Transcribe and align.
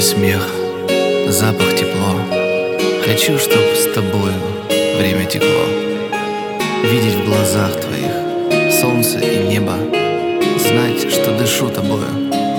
и 0.00 0.02
смех, 0.02 0.48
запах 1.28 1.74
тепло. 1.76 2.14
Хочу, 3.04 3.38
чтоб 3.38 3.60
с 3.76 3.92
тобою 3.92 4.32
время 4.96 5.26
текло. 5.26 5.66
Видеть 6.84 7.16
в 7.16 7.26
глазах 7.26 7.72
твоих 7.78 8.72
солнце 8.80 9.18
и 9.18 9.46
небо. 9.46 9.74
Знать, 10.56 11.12
что 11.12 11.36
дышу 11.36 11.68
тобою, 11.68 12.06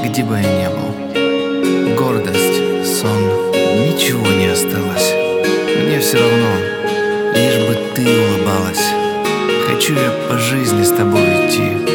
где 0.05 0.23
бы 0.23 0.35
я 0.35 0.43
ни 0.43 0.67
был. 0.67 1.95
Гордость, 1.95 2.61
сон, 2.85 3.23
ничего 3.87 4.27
не 4.27 4.45
осталось. 4.45 5.11
Мне 5.83 5.99
все 5.99 6.19
равно, 6.19 6.51
лишь 7.33 7.67
бы 7.67 7.75
ты 7.95 8.03
улыбалась. 8.03 8.85
Хочу 9.67 9.95
я 9.95 10.11
по 10.29 10.37
жизни 10.37 10.83
с 10.83 10.91
тобой 10.91 11.47
идти 11.47 11.90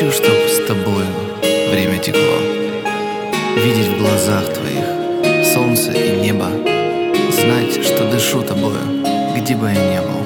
Хочу, 0.00 0.12
чтоб 0.12 0.32
с 0.48 0.66
тобою 0.66 1.06
время 1.70 1.98
текло. 1.98 2.38
Видеть 3.56 3.88
в 3.88 3.98
глазах 3.98 4.48
твоих 4.48 4.86
солнце 5.44 5.92
и 5.92 6.22
небо. 6.22 6.46
Знать, 7.30 7.84
что 7.84 8.10
дышу 8.10 8.40
тобою, 8.40 8.80
где 9.36 9.54
бы 9.54 9.66
я 9.66 9.74
ни 9.74 9.98
был. 9.98 10.24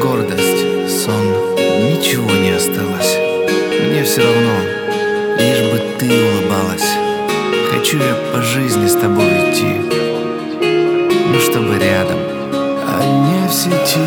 Гордость, 0.00 0.88
сон, 0.88 1.26
ничего 1.86 2.30
не 2.30 2.52
осталось. 2.52 3.18
Мне 3.90 4.04
все 4.04 4.22
равно, 4.22 4.56
лишь 5.38 5.60
бы 5.70 5.78
ты 5.98 6.06
улыбалась. 6.06 6.96
Хочу 7.70 7.98
я 7.98 8.14
по 8.32 8.40
жизни 8.40 8.86
с 8.86 8.94
тобой 8.94 9.50
идти. 9.50 9.76
Ну, 11.28 11.38
чтобы 11.40 11.78
рядом, 11.78 12.20
а 12.86 13.04
не 13.04 13.46
в 13.46 13.52
сети. 13.52 14.00